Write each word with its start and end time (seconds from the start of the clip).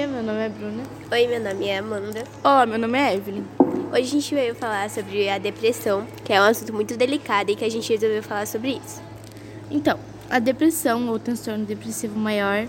dia, 0.00 0.08
meu 0.08 0.22
nome 0.22 0.38
é 0.38 0.48
Bruna. 0.48 0.82
Oi, 1.12 1.26
meu 1.26 1.40
nome 1.40 1.66
é 1.66 1.78
Amanda. 1.78 2.24
Olá, 2.42 2.64
meu 2.64 2.78
nome 2.78 2.98
é 2.98 3.14
Evelyn. 3.14 3.44
Hoje 3.92 4.00
a 4.00 4.04
gente 4.04 4.34
veio 4.34 4.54
falar 4.54 4.88
sobre 4.88 5.28
a 5.28 5.36
depressão, 5.36 6.06
que 6.24 6.32
é 6.32 6.40
um 6.40 6.44
assunto 6.44 6.72
muito 6.72 6.96
delicado 6.96 7.50
e 7.50 7.56
que 7.56 7.66
a 7.66 7.68
gente 7.68 7.92
resolveu 7.92 8.22
falar 8.22 8.46
sobre 8.46 8.80
isso. 8.82 9.02
Então, 9.70 9.98
a 10.30 10.38
depressão 10.38 11.06
ou 11.08 11.18
transtorno 11.18 11.66
depressivo 11.66 12.18
maior 12.18 12.66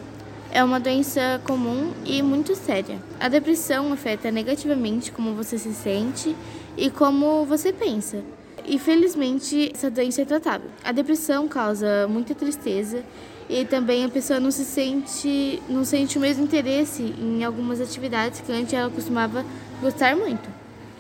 é 0.51 0.61
uma 0.61 0.77
doença 0.77 1.39
comum 1.45 1.93
e 2.05 2.21
muito 2.21 2.53
séria. 2.53 3.01
A 3.17 3.29
depressão 3.29 3.93
afeta 3.93 4.29
negativamente 4.29 5.09
como 5.09 5.33
você 5.33 5.57
se 5.57 5.73
sente 5.73 6.35
e 6.75 6.89
como 6.89 7.45
você 7.45 7.71
pensa. 7.71 8.21
E 8.65 8.77
felizmente 8.77 9.71
essa 9.73 9.89
doença 9.89 10.23
é 10.23 10.25
tratável. 10.25 10.69
A 10.83 10.91
depressão 10.91 11.47
causa 11.47 12.07
muita 12.09 12.35
tristeza 12.35 13.05
e 13.51 13.65
também 13.65 14.05
a 14.05 14.09
pessoa 14.09 14.39
não 14.39 14.49
se 14.49 14.63
sente, 14.63 15.61
não 15.67 15.83
sente 15.83 16.17
o 16.17 16.21
mesmo 16.21 16.45
interesse 16.45 17.03
em 17.03 17.43
algumas 17.43 17.81
atividades 17.81 18.39
que 18.39 18.49
antes 18.49 18.73
ela 18.73 18.89
costumava 18.89 19.45
gostar 19.81 20.15
muito. 20.15 20.49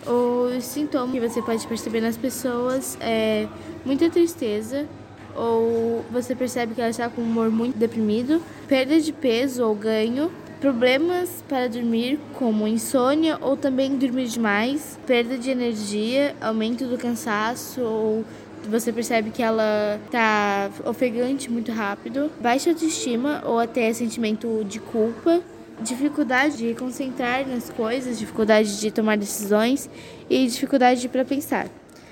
Os 0.05 0.65
sintomas 0.65 1.11
que 1.11 1.19
você 1.21 1.41
pode 1.41 1.65
perceber 1.65 2.01
nas 2.01 2.17
pessoas 2.17 2.97
é 2.99 3.47
muita 3.85 4.09
tristeza, 4.09 4.85
ou 5.33 6.03
você 6.11 6.35
percebe 6.35 6.75
que 6.75 6.81
ela 6.81 6.89
está 6.89 7.07
com 7.07 7.21
um 7.21 7.25
humor 7.25 7.49
muito 7.49 7.77
deprimido, 7.77 8.41
perda 8.67 8.99
de 8.99 9.13
peso 9.13 9.65
ou 9.65 9.73
ganho, 9.73 10.29
problemas 10.59 11.41
para 11.47 11.69
dormir, 11.69 12.19
como 12.33 12.67
insônia 12.67 13.37
ou 13.39 13.55
também 13.55 13.95
dormir 13.95 14.27
demais, 14.27 14.99
perda 15.07 15.37
de 15.37 15.49
energia, 15.49 16.35
aumento 16.41 16.85
do 16.85 16.97
cansaço 16.97 17.79
ou 17.81 18.25
você 18.69 18.91
percebe 18.91 19.31
que 19.31 19.41
ela 19.41 19.99
tá 20.09 20.69
ofegante 20.85 21.49
muito 21.49 21.71
rápido, 21.71 22.31
baixa 22.39 22.69
autoestima 22.69 23.41
ou 23.45 23.59
até 23.59 23.91
sentimento 23.93 24.63
de 24.67 24.79
culpa, 24.79 25.41
dificuldade 25.81 26.57
de 26.57 26.73
concentrar 26.75 27.47
nas 27.47 27.69
coisas, 27.69 28.19
dificuldade 28.19 28.79
de 28.79 28.91
tomar 28.91 29.17
decisões 29.17 29.89
e 30.29 30.47
dificuldade 30.47 31.07
para 31.09 31.25
pensar. 31.25 31.67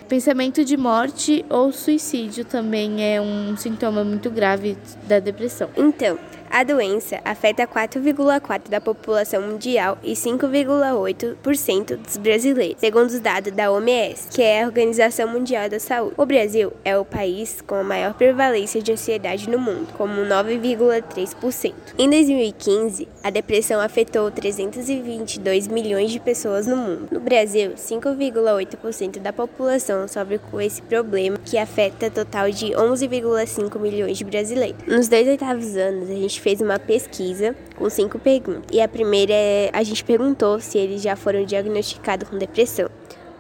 Pensamento 0.08 0.66
de 0.66 0.76
morte 0.76 1.46
ou 1.50 1.72
suicídio 1.72 2.44
também 2.44 3.04
é 3.04 3.22
um 3.22 3.56
sintoma 3.56 4.04
muito 4.04 4.32
grave 4.32 4.76
da 5.08 5.20
depressão. 5.20 5.70
Então, 5.78 6.18
a 6.50 6.64
doença 6.64 7.20
afeta 7.24 7.68
4,4% 7.68 8.70
da 8.70 8.82
população 8.82 9.42
mundial 9.42 9.98
e 10.04 10.14
5,8% 10.14 11.96
dos 11.98 12.18
brasileiros, 12.18 12.78
segundo 12.80 13.08
os 13.08 13.20
dados 13.20 13.52
da 13.52 13.72
OMS, 13.72 14.30
que 14.32 14.42
é 14.42 14.64
a 14.64 14.66
Organização 14.66 15.28
Mundial 15.28 15.70
da 15.70 15.80
Saúde. 15.80 16.16
O 16.18 16.26
Brasil 16.26 16.74
é 16.84 16.98
o 16.98 17.06
país 17.06 17.62
com 17.62 17.76
a 17.76 17.84
maior 17.84 18.14
prevalência 18.14 18.82
de 18.82 18.92
ansiedade 18.92 19.50
no 19.50 19.60
mundo, 19.60 19.94
como 19.98 20.22
9,3%. 20.22 21.74
Em 21.98 22.10
2015, 22.10 23.08
a 23.24 23.30
depressão 23.30 23.80
afetou 23.80 24.32
322 24.32 25.68
milhões 25.68 26.12
de 26.12 26.20
pessoas 26.20 26.66
no 26.66 26.76
mundo. 26.76 27.10
No 27.12 27.20
Brasil, 27.20 27.74
5,8% 27.76 29.20
da 29.20 29.32
população 29.32 30.08
sofre 30.08 30.40
com 30.40 30.60
esse 30.60 30.82
problema, 30.82 31.38
que 31.46 31.58
afeta 31.58 32.10
total 32.10 32.50
de 32.50 32.68
11,5 32.68 33.80
milhões 33.80 34.18
de 34.18 34.24
brasileiros. 34.24 34.80
Nos 34.88 35.08
dois 35.08 35.28
oitavos 35.28 35.76
anos, 35.76 36.10
a 36.10 36.14
gente 36.14 36.39
gente 36.40 36.42
fez 36.42 36.62
uma 36.62 36.80
pesquisa 36.80 37.56
com 37.76 37.90
cinco 37.90 38.18
perguntas. 38.18 38.64
E 38.72 38.82
a 38.82 38.88
primeira 38.88 39.34
é: 39.34 39.70
a 39.74 39.84
gente 39.84 40.04
perguntou 40.04 40.60
se 40.60 40.78
eles 40.78 41.02
já 41.02 41.16
foram 41.16 41.44
diagnosticados 41.44 42.30
com 42.30 42.38
depressão. 42.38 42.90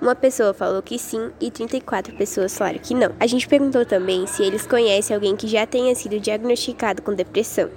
Uma 0.02 0.16
pessoa 0.16 0.53
falou 0.53 0.81
que 0.81 0.97
sim 0.97 1.31
e 1.41 1.52
34 1.52 2.16
pessoas 2.16 2.58
falaram 2.58 2.80
que 2.80 2.94
não. 2.94 3.11
A 3.19 3.28
gente 3.28 3.47
perguntou 3.47 3.85
também 3.85 4.25
se 4.28 4.44
eles 4.44 4.66
conhecem 4.66 5.13
alguém 5.13 5.35
que 5.35 5.47
já 5.47 5.66
tenha 5.66 5.94
sido 5.94 6.19
diagnosticado 6.19 7.01
com 7.01 7.13
depressão. 7.13 7.69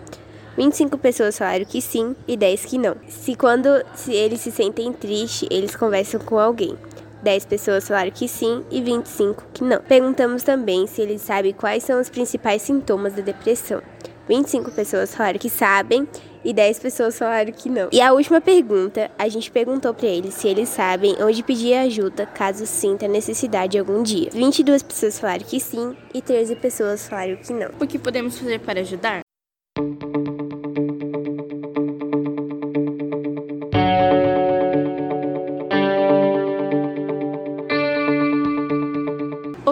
25 0.57 0.99
pessoas 0.99 1.39
falaram 1.39 1.65
que 1.65 1.81
sim 1.81 2.15
e 2.29 2.37
10 2.37 2.65
que 2.67 2.79
não. 2.79 2.95
Se 3.09 3.35
quando 3.35 3.69
se 3.95 4.13
eles 4.13 4.41
se 4.41 4.53
sentem 4.53 4.93
tristes, 4.93 5.49
eles 5.51 5.75
conversam 5.75 6.21
com 6.21 6.39
alguém. 6.39 6.77
10 7.23 7.47
pessoas 7.47 7.89
falaram 7.89 8.11
que 8.11 8.29
sim 8.29 8.65
e 8.71 8.81
25 8.81 9.45
que 9.55 9.65
não. 9.65 9.81
Perguntamos 9.81 10.43
também 10.43 10.87
se 10.87 11.01
eles 11.01 11.23
sabem 11.23 11.53
quais 11.53 11.83
são 11.83 12.01
os 12.01 12.09
principais 12.09 12.63
sintomas 12.63 13.15
da 13.15 13.23
depressão. 13.23 13.83
25 14.29 14.71
pessoas 14.73 15.15
falaram 15.15 15.39
que 15.39 15.51
sabem 15.51 16.07
e 16.45 16.53
10 16.53 16.79
pessoas 16.79 17.19
falaram 17.19 17.53
que 17.53 17.69
não. 17.69 17.89
E 17.93 18.01
a 18.01 18.13
última 18.13 18.41
pergunta, 18.41 19.11
a 19.19 19.29
gente 19.29 19.51
perguntou 19.51 19.95
para 19.95 20.07
eles 20.07 20.35
se 20.35 20.49
eles 20.49 20.69
sabem 20.69 21.17
onde 21.21 21.43
pedir 21.43 21.75
ajuda 21.75 22.27
caso 22.27 22.67
sinta 22.67 23.07
necessidade 23.07 23.79
algum 23.79 24.03
dia. 24.03 24.31
22 24.33 24.83
pessoas 24.83 25.19
falaram 25.19 25.45
que 25.45 25.61
sim 25.61 25.97
e 26.13 26.21
13 26.21 26.57
pessoas 26.57 27.09
falaram 27.09 27.37
que 27.37 27.53
não. 27.53 27.71
O 27.81 27.87
que 27.87 27.99
podemos 27.99 28.39
fazer 28.39 28.61
para 28.61 28.81
ajudar? 28.81 29.21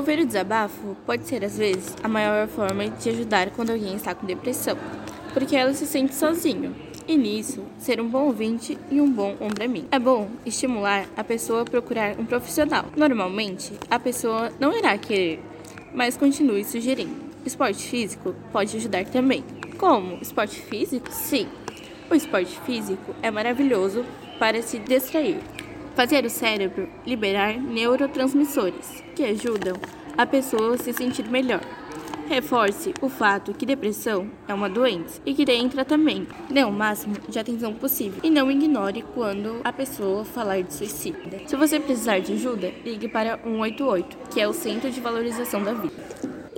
Ouvir 0.00 0.18
o 0.20 0.26
desabafo 0.26 0.96
pode 1.04 1.28
ser, 1.28 1.44
às 1.44 1.58
vezes, 1.58 1.94
a 2.02 2.08
maior 2.08 2.48
forma 2.48 2.88
de 2.88 3.10
ajudar 3.10 3.50
quando 3.50 3.68
alguém 3.68 3.96
está 3.96 4.14
com 4.14 4.26
depressão, 4.26 4.74
porque 5.34 5.54
ela 5.54 5.74
se 5.74 5.84
sente 5.86 6.14
sozinho. 6.14 6.74
E 7.06 7.18
nisso, 7.18 7.62
ser 7.78 8.00
um 8.00 8.08
bom 8.08 8.24
ouvinte 8.24 8.78
e 8.90 8.98
um 8.98 9.12
bom 9.12 9.36
ombro 9.38 9.62
amigo. 9.62 9.88
É 9.90 9.98
bom 9.98 10.30
estimular 10.46 11.06
a 11.14 11.22
pessoa 11.22 11.60
a 11.60 11.64
procurar 11.66 12.18
um 12.18 12.24
profissional. 12.24 12.86
Normalmente, 12.96 13.74
a 13.90 13.98
pessoa 13.98 14.50
não 14.58 14.74
irá 14.74 14.96
querer, 14.96 15.38
mas 15.92 16.16
continue 16.16 16.64
sugerindo. 16.64 17.14
Esporte 17.44 17.86
físico 17.86 18.34
pode 18.50 18.74
ajudar 18.78 19.04
também. 19.04 19.44
Como? 19.76 20.14
Esporte 20.22 20.62
físico? 20.62 21.12
Sim. 21.12 21.46
O 22.10 22.14
esporte 22.14 22.58
físico 22.60 23.14
é 23.20 23.30
maravilhoso 23.30 24.02
para 24.38 24.62
se 24.62 24.78
distrair 24.78 25.42
fazer 26.00 26.24
o 26.24 26.30
cérebro 26.30 26.88
liberar 27.06 27.60
neurotransmissores 27.60 29.04
que 29.14 29.22
ajudam 29.22 29.76
a 30.16 30.24
pessoa 30.24 30.74
a 30.74 30.78
se 30.78 30.94
sentir 30.94 31.28
melhor. 31.28 31.60
Reforce 32.26 32.94
o 33.02 33.10
fato 33.10 33.52
que 33.52 33.66
depressão 33.66 34.30
é 34.48 34.54
uma 34.54 34.70
doença 34.70 35.20
e 35.26 35.34
que 35.34 35.44
tem 35.44 35.68
tratamento. 35.68 36.34
Dê 36.48 36.64
o 36.64 36.72
máximo 36.72 37.16
de 37.28 37.38
atenção 37.38 37.74
possível 37.74 38.18
e 38.22 38.30
não 38.30 38.50
ignore 38.50 39.04
quando 39.12 39.60
a 39.62 39.70
pessoa 39.74 40.24
falar 40.24 40.62
de 40.62 40.72
suicídio. 40.72 41.20
Se 41.46 41.54
você 41.54 41.78
precisar 41.78 42.20
de 42.20 42.32
ajuda, 42.32 42.72
ligue 42.82 43.06
para 43.06 43.38
188, 43.44 44.16
que 44.30 44.40
é 44.40 44.48
o 44.48 44.54
Centro 44.54 44.90
de 44.90 45.02
Valorização 45.02 45.62
da 45.62 45.74
Vida. 45.74 46.02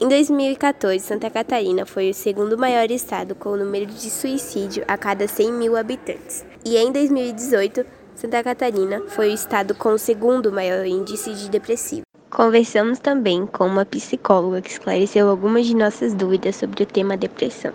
Em 0.01 0.07
2014, 0.09 1.01
Santa 1.01 1.29
Catarina 1.29 1.85
foi 1.85 2.11
o 2.11 2.15
segundo 2.15 2.57
maior 2.57 2.89
estado 2.93 3.35
com 3.35 3.49
o 3.49 3.57
número 3.57 3.87
de 3.87 4.09
suicídio 4.09 4.85
a 4.87 4.97
cada 4.97 5.27
100 5.27 5.53
mil 5.53 5.77
habitantes. 5.77 6.45
E 6.65 6.77
em 6.77 6.93
2018, 6.93 7.85
Santa 8.15 8.43
Catarina 8.43 9.03
foi 9.09 9.31
o 9.31 9.35
estado 9.35 9.75
com 9.75 9.89
o 9.91 9.99
segundo 9.99 10.53
maior 10.53 10.87
índice 10.87 11.35
de 11.35 11.49
depressivo. 11.49 12.03
Conversamos 12.31 12.99
também 12.99 13.47
com 13.47 13.67
uma 13.67 13.85
psicóloga 13.85 14.61
que 14.61 14.71
esclareceu 14.71 15.29
algumas 15.29 15.67
de 15.67 15.75
nossas 15.75 16.15
dúvidas 16.15 16.57
sobre 16.57 16.83
o 16.83 16.87
tema 16.87 17.17
depressão. 17.17 17.73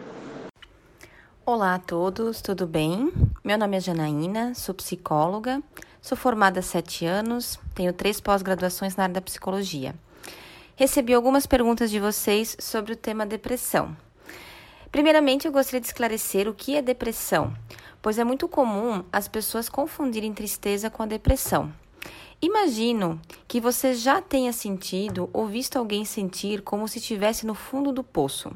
Olá 1.46 1.76
a 1.76 1.80
todos, 1.80 2.42
tudo 2.42 2.68
bem? 2.68 3.12
Meu 3.44 3.58
nome 3.58 3.78
é 3.78 3.80
Janaína, 3.80 4.54
sou 4.54 4.76
psicóloga, 4.76 5.62
sou 6.02 6.18
formada 6.18 6.60
há 6.60 6.64
sete 6.64 7.06
anos, 7.06 7.60
tenho 7.74 7.92
três 7.92 8.22
pós-graduações 8.22 8.96
na 8.96 9.04
área 9.04 9.16
da 9.16 9.22
psicologia. 9.22 9.96
Recebi 10.76 11.14
algumas 11.14 11.46
perguntas 11.46 11.90
de 11.90 12.00
vocês 12.00 12.56
sobre 12.60 12.94
o 12.94 12.98
tema 12.98 13.26
depressão. 13.26 13.96
Primeiramente, 14.92 15.46
eu 15.46 15.52
gostaria 15.52 15.82
de 15.82 15.88
esclarecer 15.88 16.48
o 16.48 16.54
que 16.54 16.76
é 16.76 16.82
depressão 16.82 17.54
pois 18.02 18.18
é 18.20 18.24
muito 18.24 18.48
comum 18.48 19.04
as 19.12 19.28
pessoas 19.28 19.70
confundirem 19.70 20.34
tristeza 20.34 20.90
com 20.90 21.04
a 21.04 21.06
depressão. 21.08 21.72
Imagino 22.42 23.20
que 23.48 23.60
você 23.60 23.96
já 23.96 24.22
tenha 24.22 24.54
sentido 24.54 25.30
ou 25.34 25.48
visto 25.48 25.78
alguém 25.78 26.06
sentir 26.06 26.62
como 26.62 26.88
se 26.88 27.00
estivesse 27.00 27.48
no 27.48 27.56
fundo 27.56 27.92
do 27.92 28.04
poço. 28.04 28.52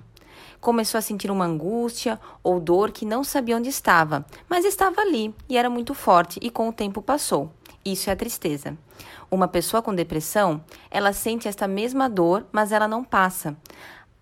Começou 0.59 0.99
a 0.99 1.01
sentir 1.01 1.31
uma 1.31 1.45
angústia 1.45 2.19
ou 2.43 2.59
dor 2.59 2.91
que 2.91 3.05
não 3.05 3.23
sabia 3.23 3.57
onde 3.57 3.69
estava, 3.69 4.23
mas 4.47 4.65
estava 4.65 5.01
ali 5.01 5.33
e 5.49 5.57
era 5.57 5.69
muito 5.69 5.95
forte 5.95 6.39
e 6.43 6.51
com 6.51 6.69
o 6.69 6.73
tempo 6.73 7.01
passou. 7.01 7.51
Isso 7.83 8.11
é 8.11 8.13
a 8.13 8.15
tristeza. 8.15 8.77
Uma 9.31 9.47
pessoa 9.47 9.81
com 9.81 9.95
depressão, 9.95 10.63
ela 10.91 11.13
sente 11.13 11.47
esta 11.47 11.67
mesma 11.67 12.07
dor, 12.07 12.45
mas 12.51 12.71
ela 12.71 12.87
não 12.87 13.03
passa. 13.03 13.57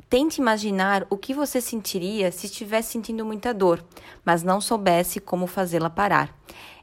Tente 0.09 0.41
imaginar 0.41 1.05
o 1.07 1.15
que 1.15 1.35
você 1.35 1.61
sentiria 1.61 2.31
se 2.31 2.47
estivesse 2.47 2.93
sentindo 2.93 3.23
muita 3.23 3.53
dor, 3.53 3.85
mas 4.25 4.41
não 4.41 4.59
soubesse 4.59 5.19
como 5.19 5.45
fazê-la 5.45 5.87
parar. 5.87 6.33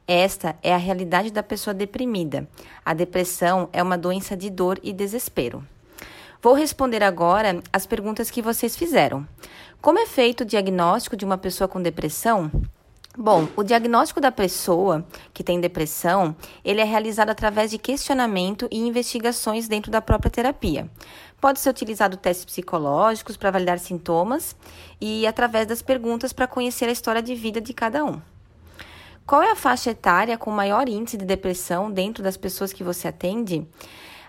Esta 0.06 0.56
é 0.62 0.72
a 0.72 0.78
realidade 0.78 1.32
da 1.32 1.42
pessoa 1.42 1.74
deprimida. 1.74 2.48
A 2.84 2.94
depressão 2.94 3.68
é 3.72 3.82
uma 3.82 3.98
doença 3.98 4.36
de 4.36 4.48
dor 4.48 4.78
e 4.80 4.92
desespero. 4.92 5.66
Vou 6.40 6.54
responder 6.54 7.02
agora 7.02 7.60
as 7.72 7.84
perguntas 7.84 8.30
que 8.30 8.40
vocês 8.40 8.76
fizeram. 8.76 9.26
Como 9.82 9.98
é 9.98 10.06
feito 10.06 10.42
o 10.42 10.46
diagnóstico 10.46 11.16
de 11.16 11.24
uma 11.24 11.36
pessoa 11.36 11.66
com 11.66 11.82
depressão? 11.82 12.48
Bom, 13.18 13.48
o 13.56 13.62
diagnóstico 13.62 14.20
da 14.20 14.30
pessoa 14.30 15.02
que 15.32 15.42
tem 15.42 15.58
depressão, 15.58 16.36
ele 16.62 16.82
é 16.82 16.84
realizado 16.84 17.30
através 17.30 17.70
de 17.70 17.78
questionamento 17.78 18.68
e 18.70 18.78
investigações 18.78 19.66
dentro 19.66 19.90
da 19.90 20.02
própria 20.02 20.30
terapia. 20.30 20.86
Pode 21.40 21.58
ser 21.58 21.70
utilizado 21.70 22.18
testes 22.18 22.44
psicológicos 22.44 23.34
para 23.34 23.50
validar 23.50 23.78
sintomas 23.78 24.54
e 25.00 25.26
através 25.26 25.66
das 25.66 25.80
perguntas 25.80 26.34
para 26.34 26.46
conhecer 26.46 26.90
a 26.90 26.92
história 26.92 27.22
de 27.22 27.34
vida 27.34 27.58
de 27.58 27.72
cada 27.72 28.04
um. 28.04 28.20
Qual 29.26 29.42
é 29.42 29.50
a 29.50 29.56
faixa 29.56 29.92
etária 29.92 30.36
com 30.36 30.50
maior 30.50 30.86
índice 30.86 31.16
de 31.16 31.24
depressão 31.24 31.90
dentro 31.90 32.22
das 32.22 32.36
pessoas 32.36 32.70
que 32.70 32.84
você 32.84 33.08
atende? 33.08 33.66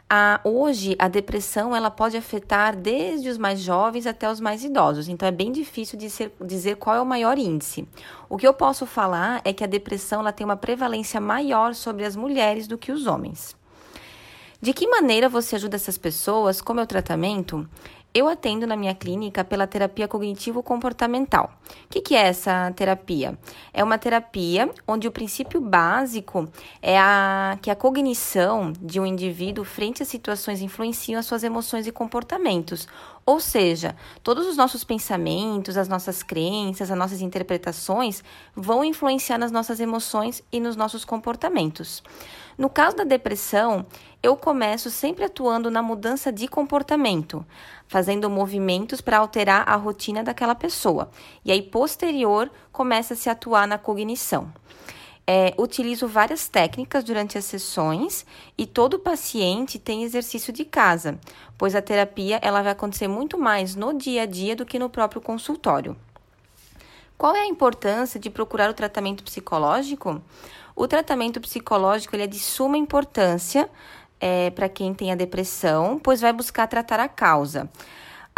Ah, 0.10 0.40
hoje, 0.46 0.96
a 0.98 1.10
depressão 1.10 1.76
ela 1.76 1.92
pode 1.92 2.16
afetar 2.16 2.78
desde 2.78 3.28
os 3.28 3.38
mais 3.38 3.60
jovens 3.60 4.08
até 4.08 4.32
os 4.32 4.40
mais 4.40 4.64
idosos, 4.64 5.10
então 5.10 5.28
é 5.28 5.32
bem 5.32 5.52
difícil 5.52 6.00
de 6.00 6.10
ser, 6.10 6.32
dizer 6.40 6.78
qual 6.78 6.96
é 6.96 7.02
o 7.02 7.06
maior 7.06 7.38
índice. 7.38 7.86
O 8.30 8.38
que 8.38 8.48
eu 8.48 8.54
posso 8.54 8.86
falar 8.86 9.42
é 9.44 9.52
que 9.52 9.66
a 9.66 9.68
depressão 9.68 10.22
ela 10.22 10.32
tem 10.32 10.46
uma 10.46 10.56
prevalência 10.56 11.20
maior 11.20 11.76
sobre 11.76 12.06
as 12.06 12.16
mulheres 12.16 12.68
do 12.68 12.78
que 12.78 12.90
os 12.90 13.06
homens. 13.06 13.54
De 14.62 14.74
que 14.74 14.88
maneira 14.88 15.28
você 15.28 15.58
ajuda 15.58 15.76
essas 15.76 15.98
pessoas? 15.98 16.62
Como 16.62 16.80
é 16.80 16.84
o 16.84 16.88
tratamento? 16.88 17.70
Eu 18.14 18.28
atendo 18.28 18.66
na 18.66 18.76
minha 18.76 18.96
clínica 18.96 19.44
pela 19.44 19.68
terapia 19.68 20.08
cognitivo-comportamental. 20.08 21.52
O 21.86 21.88
que, 21.90 22.02
que, 22.02 22.16
é 22.16 22.28
essa 22.28 22.72
terapia? 22.76 23.38
É 23.72 23.84
uma 23.84 23.98
terapia 23.98 24.70
onde 24.88 25.08
o 25.08 25.12
princípio 25.12 25.62
básico 25.62 26.50
é 26.82 26.98
a, 26.98 27.60
que 27.62 27.70
a 27.70 27.76
cognição 27.76 28.74
de 28.82 29.00
um 29.00 29.06
indivíduo 29.06 29.64
frente 29.64 30.02
a 30.02 30.06
situações 30.06 30.62
influenciam 30.62 31.20
as 31.20 31.26
suas 31.26 31.44
emoções 31.44 31.86
e 31.86 31.92
comportamentos. 31.92 32.88
Ou 33.26 33.40
seja, 33.42 33.96
todos 34.24 34.48
os 34.48 34.56
nossos 34.56 34.84
pensamentos, 34.84 35.78
as 35.78 35.90
nossas 35.90 36.24
crenças, 36.24 36.90
as 36.90 36.98
nossas 36.98 37.22
interpretações 37.22 38.24
vão 38.56 38.84
influenciar 38.86 39.38
nas 39.38 39.52
nossas 39.52 39.80
emoções 39.80 40.42
e 40.52 40.60
nos 40.60 40.76
nossos 40.76 41.04
comportamentos. 41.04 42.02
No 42.58 42.70
caso 42.70 42.98
da 42.98 43.04
depressão, 43.04 43.86
eu 44.24 44.36
começo 44.36 44.90
sempre 44.90 45.24
atuando 45.24 45.70
na 45.70 45.84
mudança 45.84 46.32
de 46.32 46.48
comportamento, 46.48 47.46
fazendo 47.88 48.32
movimentos 48.32 49.00
para 49.00 49.20
alterar 49.20 49.70
a 49.70 49.76
rotina 49.76 50.24
daquela 50.24 50.56
pessoa. 50.56 51.12
E 51.46 51.52
aí, 51.52 51.62
posterior, 51.62 52.50
começa 52.72 53.14
a 53.14 53.18
se 53.18 53.30
atuar 53.30 53.68
na 53.68 53.78
cognição. 53.78 54.52
É, 55.30 55.54
utilizo 55.56 56.08
várias 56.08 56.48
técnicas 56.48 57.04
durante 57.04 57.38
as 57.38 57.46
sessões 57.46 58.26
e 58.58 58.66
todo 58.66 58.98
paciente 58.98 59.78
tem 59.78 60.04
exercício 60.04 60.52
de 60.52 60.66
casa, 60.66 61.20
pois 61.58 61.76
a 61.76 61.82
terapia 61.82 62.40
ela 62.42 62.64
vai 62.64 62.72
acontecer 62.72 63.08
muito 63.08 63.38
mais 63.38 63.76
no 63.76 63.94
dia 63.94 64.24
a 64.24 64.26
dia 64.26 64.56
do 64.56 64.66
que 64.66 64.80
no 64.80 64.90
próprio 64.90 65.22
consultório. 65.22 65.96
Qual 67.18 67.36
é 67.36 67.42
a 67.42 67.48
importância 67.48 68.20
de 68.20 68.30
procurar 68.30 68.70
o 68.70 68.74
tratamento 68.74 69.24
psicológico? 69.24 70.22
O 70.80 70.88
tratamento 70.88 71.42
psicológico 71.42 72.16
ele 72.16 72.26
é 72.26 72.28
de 72.28 72.38
suma 72.38 72.78
importância 72.78 73.68
é, 74.20 74.52
para 74.52 74.70
quem 74.70 74.94
tem 74.94 75.12
a 75.12 75.16
depressão, 75.16 76.00
pois 76.02 76.22
vai 76.22 76.32
buscar 76.32 76.68
tratar 76.68 77.00
a 77.00 77.08
causa. 77.08 77.68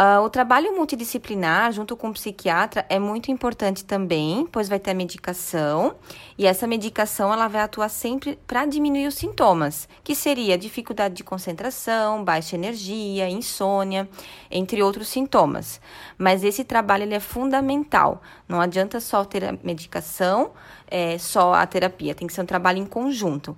Uh, 0.00 0.22
o 0.22 0.30
trabalho 0.30 0.74
multidisciplinar 0.74 1.72
junto 1.72 1.94
com 1.94 2.08
o 2.08 2.12
psiquiatra 2.14 2.86
é 2.88 2.98
muito 2.98 3.30
importante 3.30 3.84
também, 3.84 4.48
pois 4.50 4.66
vai 4.66 4.78
ter 4.78 4.92
a 4.92 4.94
medicação 4.94 5.94
e 6.38 6.46
essa 6.46 6.66
medicação 6.66 7.30
ela 7.30 7.48
vai 7.48 7.60
atuar 7.60 7.90
sempre 7.90 8.38
para 8.46 8.64
diminuir 8.64 9.06
os 9.06 9.16
sintomas, 9.16 9.86
que 10.02 10.14
seria 10.14 10.56
dificuldade 10.56 11.16
de 11.16 11.22
concentração, 11.22 12.24
baixa 12.24 12.56
energia, 12.56 13.28
insônia, 13.28 14.08
entre 14.50 14.82
outros 14.82 15.06
sintomas. 15.08 15.78
Mas 16.16 16.44
esse 16.44 16.64
trabalho 16.64 17.02
ele 17.02 17.14
é 17.14 17.20
fundamental. 17.20 18.22
Não 18.48 18.58
adianta 18.58 19.00
só 19.00 19.22
ter 19.22 19.44
a 19.44 19.52
medicação, 19.62 20.52
é, 20.90 21.18
só 21.18 21.52
a 21.52 21.66
terapia, 21.66 22.14
tem 22.14 22.26
que 22.26 22.32
ser 22.32 22.40
um 22.40 22.46
trabalho 22.46 22.78
em 22.78 22.86
conjunto. 22.86 23.54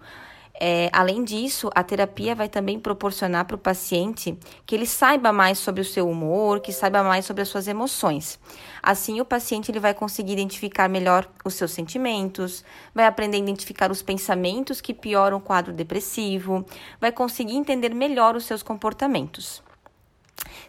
É, 0.64 0.88
além 0.92 1.24
disso, 1.24 1.68
a 1.74 1.82
terapia 1.82 2.36
vai 2.36 2.48
também 2.48 2.78
proporcionar 2.78 3.46
para 3.46 3.56
o 3.56 3.58
paciente 3.58 4.38
que 4.64 4.76
ele 4.76 4.86
saiba 4.86 5.32
mais 5.32 5.58
sobre 5.58 5.80
o 5.80 5.84
seu 5.84 6.08
humor, 6.08 6.60
que 6.60 6.72
saiba 6.72 7.02
mais 7.02 7.24
sobre 7.24 7.42
as 7.42 7.48
suas 7.48 7.66
emoções. 7.66 8.38
Assim, 8.80 9.20
o 9.20 9.24
paciente 9.24 9.72
ele 9.72 9.80
vai 9.80 9.92
conseguir 9.92 10.34
identificar 10.34 10.88
melhor 10.88 11.28
os 11.44 11.54
seus 11.54 11.72
sentimentos, 11.72 12.64
vai 12.94 13.06
aprender 13.06 13.38
a 13.38 13.40
identificar 13.40 13.90
os 13.90 14.02
pensamentos 14.02 14.80
que 14.80 14.94
pioram 14.94 15.38
o 15.38 15.40
quadro 15.40 15.72
depressivo, 15.72 16.64
vai 17.00 17.10
conseguir 17.10 17.56
entender 17.56 17.92
melhor 17.92 18.36
os 18.36 18.44
seus 18.44 18.62
comportamentos. 18.62 19.64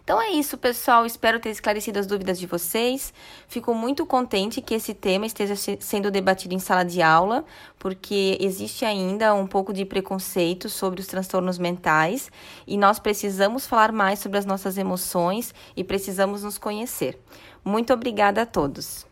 Então 0.03 0.21
é 0.21 0.31
isso, 0.31 0.57
pessoal. 0.57 1.05
Espero 1.05 1.39
ter 1.39 1.49
esclarecido 1.49 1.99
as 1.99 2.07
dúvidas 2.07 2.37
de 2.39 2.45
vocês. 2.45 3.13
Fico 3.47 3.73
muito 3.73 4.05
contente 4.05 4.61
que 4.61 4.73
esse 4.73 4.93
tema 4.93 5.25
esteja 5.25 5.55
sendo 5.55 6.11
debatido 6.11 6.53
em 6.53 6.59
sala 6.59 6.83
de 6.83 7.01
aula, 7.01 7.45
porque 7.79 8.37
existe 8.39 8.85
ainda 8.85 9.33
um 9.33 9.47
pouco 9.47 9.73
de 9.73 9.85
preconceito 9.85 10.69
sobre 10.69 10.99
os 10.99 11.07
transtornos 11.07 11.57
mentais 11.57 12.29
e 12.67 12.77
nós 12.77 12.99
precisamos 12.99 13.65
falar 13.65 13.91
mais 13.91 14.19
sobre 14.19 14.37
as 14.37 14.45
nossas 14.45 14.77
emoções 14.77 15.53
e 15.75 15.83
precisamos 15.83 16.43
nos 16.43 16.57
conhecer. 16.57 17.19
Muito 17.63 17.93
obrigada 17.93 18.41
a 18.41 18.45
todos. 18.45 19.05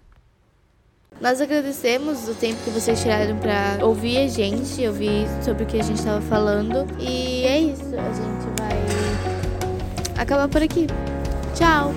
Nós 1.20 1.40
agradecemos 1.42 2.28
o 2.28 2.34
tempo 2.34 2.64
que 2.64 2.70
vocês 2.70 3.02
tiraram 3.02 3.38
para 3.38 3.86
ouvir 3.86 4.18
a 4.18 4.28
gente, 4.28 4.88
ouvir 4.88 5.28
sobre 5.44 5.64
o 5.64 5.68
que 5.68 5.80
a 5.80 5.84
gente 5.84 5.98
estava 6.00 6.22
falando. 6.22 6.88
E 7.00 7.44
é 7.44 7.60
isso, 7.60 7.96
acabar 10.22 10.48
por 10.48 10.62
aqui. 10.62 10.88
Tchau! 11.56 11.94